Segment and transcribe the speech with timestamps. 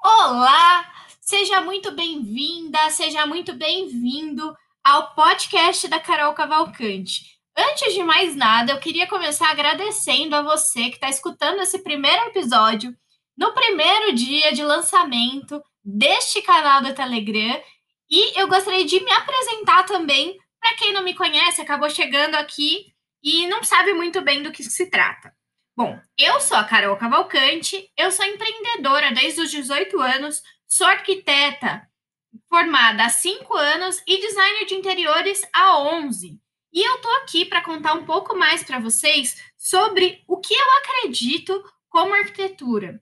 [0.00, 0.88] Olá!
[1.20, 7.36] Seja muito bem-vinda, seja muito bem-vindo ao podcast da Carol Cavalcante.
[7.56, 12.28] Antes de mais nada, eu queria começar agradecendo a você que está escutando esse primeiro
[12.28, 12.94] episódio
[13.36, 17.60] no primeiro dia de lançamento deste canal do Telegram.
[18.08, 22.86] E eu gostaria de me apresentar também para quem não me conhece, acabou chegando aqui
[23.20, 25.36] e não sabe muito bem do que se trata.
[25.78, 31.88] Bom, eu sou a Carol Cavalcante, eu sou empreendedora desde os 18 anos, sou arquiteta
[32.48, 36.36] formada há 5 anos e designer de interiores há 11.
[36.72, 40.66] E eu tô aqui para contar um pouco mais para vocês sobre o que eu
[40.78, 43.00] acredito como arquitetura.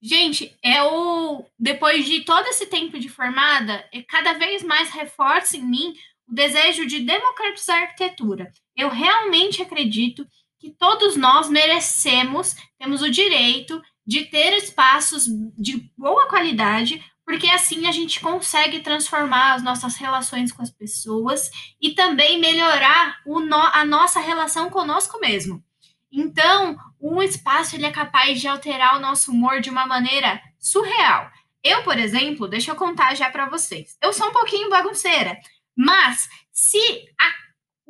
[0.00, 5.92] Gente, eu depois de todo esse tempo de formada, cada vez mais reforço em mim
[6.28, 8.52] o desejo de democratizar a arquitetura.
[8.76, 15.26] Eu realmente acredito que todos nós merecemos, temos o direito de ter espaços
[15.56, 21.50] de boa qualidade, porque assim a gente consegue transformar as nossas relações com as pessoas
[21.80, 25.62] e também melhorar no, a nossa relação conosco mesmo.
[26.10, 31.30] Então, um espaço ele é capaz de alterar o nosso humor de uma maneira surreal.
[31.64, 33.96] Eu, por exemplo, deixa eu contar já para vocês.
[34.02, 35.38] Eu sou um pouquinho bagunceira,
[35.76, 36.78] mas se
[37.18, 37.41] a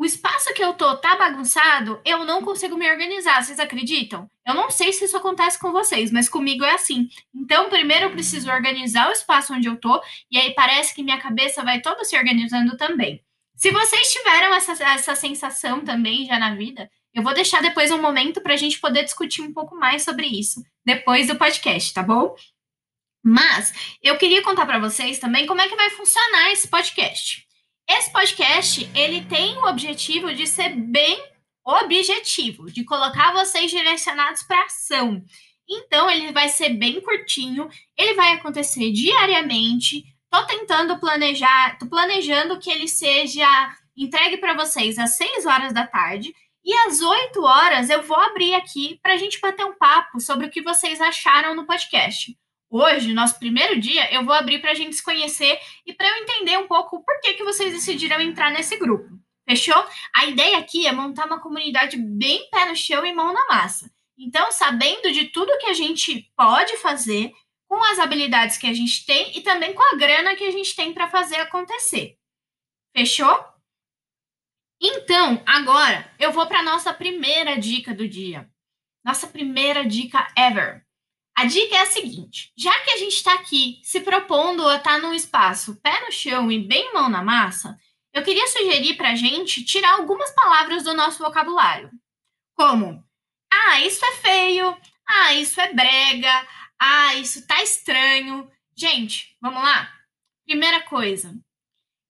[0.02, 3.40] o espaço que eu tô tá bagunçado, eu não consigo me organizar.
[3.40, 4.28] Vocês acreditam?
[4.44, 7.08] Eu não sei se isso acontece com vocês, mas comigo é assim.
[7.32, 11.20] Então, primeiro eu preciso organizar o espaço onde eu tô, e aí parece que minha
[11.20, 13.22] cabeça vai toda se organizando também.
[13.54, 18.02] Se vocês tiveram essa, essa sensação também já na vida, eu vou deixar depois um
[18.02, 22.02] momento para a gente poder discutir um pouco mais sobre isso, depois do podcast, tá
[22.02, 22.34] bom?
[23.22, 27.46] Mas eu queria contar para vocês também como é que vai funcionar esse podcast.
[27.94, 31.22] Esse podcast, ele tem o objetivo de ser bem
[31.62, 35.22] objetivo, de colocar vocês direcionados para ação.
[35.68, 40.04] Então, ele vai ser bem curtinho, ele vai acontecer diariamente.
[40.30, 43.46] Tô tentando planejar, tô planejando que ele seja
[43.94, 46.34] entregue para vocês às 6 horas da tarde.
[46.64, 50.46] E às 8 horas eu vou abrir aqui para a gente bater um papo sobre
[50.46, 52.34] o que vocês acharam no podcast.
[52.74, 56.22] Hoje, nosso primeiro dia, eu vou abrir para a gente se conhecer e para eu
[56.22, 59.10] entender um pouco por que, que vocês decidiram entrar nesse grupo.
[59.46, 59.86] Fechou?
[60.16, 63.92] A ideia aqui é montar uma comunidade bem pé no chão e mão na massa.
[64.16, 67.34] Então, sabendo de tudo que a gente pode fazer,
[67.68, 70.74] com as habilidades que a gente tem e também com a grana que a gente
[70.74, 72.16] tem para fazer acontecer.
[72.96, 73.44] Fechou?
[74.80, 78.50] Então, agora eu vou para nossa primeira dica do dia.
[79.04, 80.86] Nossa primeira dica ever.
[81.36, 84.94] A dica é a seguinte: já que a gente está aqui se propondo a estar
[84.94, 87.76] tá num espaço pé no chão e bem mão na massa,
[88.12, 91.90] eu queria sugerir para a gente tirar algumas palavras do nosso vocabulário,
[92.54, 93.02] como
[93.52, 94.76] ah, isso é feio,
[95.06, 96.48] ah, isso é brega,
[96.78, 98.50] ah, isso tá estranho.
[98.76, 99.90] Gente, vamos lá?
[100.46, 101.34] Primeira coisa,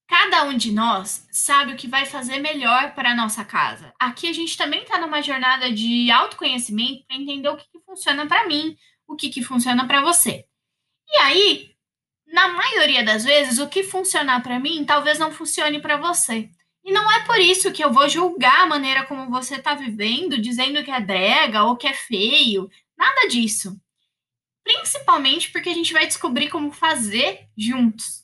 [0.07, 3.93] cada um de nós sabe o que vai fazer melhor para a nossa casa.
[3.99, 8.25] Aqui a gente também está numa jornada de autoconhecimento para entender o que, que funciona
[8.25, 8.77] para mim,
[9.13, 10.45] o que, que funciona para você.
[11.07, 11.75] E aí,
[12.27, 16.49] na maioria das vezes, o que funcionar para mim talvez não funcione para você.
[16.83, 20.41] E não é por isso que eu vou julgar a maneira como você está vivendo,
[20.41, 22.69] dizendo que é brega ou que é feio.
[22.97, 23.79] Nada disso.
[24.63, 28.23] Principalmente porque a gente vai descobrir como fazer juntos.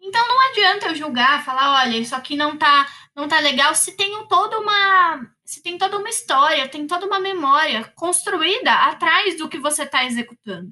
[0.00, 3.96] Então não adianta eu julgar, falar, olha, isso aqui não tá, não tá legal, se
[3.96, 9.48] tem toda uma se tem toda uma história, tem toda uma memória construída atrás do
[9.48, 10.70] que você está executando.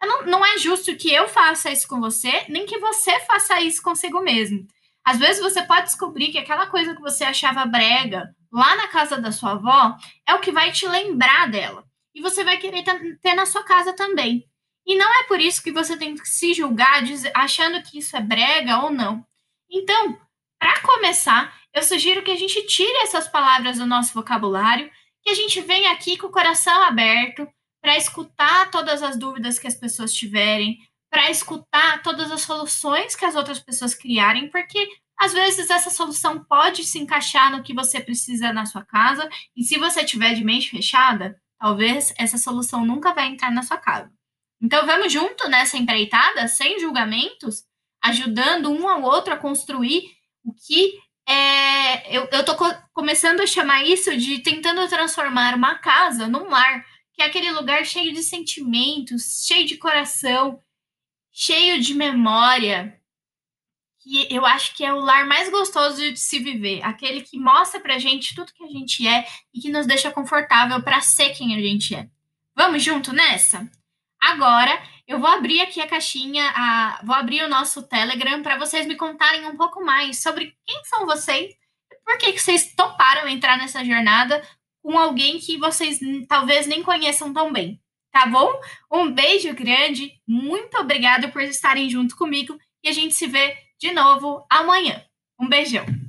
[0.00, 3.82] Não, não é justo que eu faça isso com você, nem que você faça isso
[3.82, 4.66] consigo mesmo.
[5.04, 9.20] Às vezes você pode descobrir que aquela coisa que você achava brega lá na casa
[9.20, 9.94] da sua avó
[10.26, 11.84] é o que vai te lembrar dela.
[12.14, 12.82] E você vai querer
[13.20, 14.48] ter na sua casa também.
[14.86, 17.02] E não é por isso que você tem que se julgar
[17.34, 19.22] achando que isso é brega ou não.
[19.70, 20.18] Então,
[20.58, 24.90] para começar, eu sugiro que a gente tire essas palavras do nosso vocabulário,
[25.22, 27.46] que a gente venha aqui com o coração aberto
[27.82, 30.78] para escutar todas as dúvidas que as pessoas tiverem,
[31.10, 34.88] para escutar todas as soluções que as outras pessoas criarem, porque
[35.18, 39.62] às vezes essa solução pode se encaixar no que você precisa na sua casa, e
[39.64, 44.12] se você tiver de mente fechada, talvez essa solução nunca vai entrar na sua casa.
[44.60, 47.64] Então vamos junto nessa empreitada, sem julgamentos,
[48.02, 50.10] ajudando um ao outro a construir
[50.44, 55.76] o que é, eu, eu tô co começando a chamar isso de tentando transformar uma
[55.76, 60.60] casa num lar, que é aquele lugar cheio de sentimentos, cheio de coração,
[61.32, 63.00] cheio de memória,
[64.00, 67.80] que eu acho que é o lar mais gostoso de se viver, aquele que mostra
[67.80, 71.56] pra gente tudo que a gente é e que nos deixa confortável para ser quem
[71.56, 72.08] a gente é.
[72.54, 73.68] Vamos junto nessa?
[74.20, 78.86] Agora, eu vou abrir aqui a caixinha, a, vou abrir o nosso Telegram para vocês
[78.86, 81.52] me contarem um pouco mais sobre quem são vocês
[81.90, 84.42] e por que, que vocês toparam entrar nessa jornada
[84.82, 85.98] com alguém que vocês
[86.28, 87.80] talvez nem conheçam tão bem,
[88.10, 88.50] tá bom?
[88.90, 93.92] Um beijo grande, muito obrigado por estarem junto comigo e a gente se vê de
[93.92, 95.04] novo amanhã.
[95.38, 96.03] Um beijão!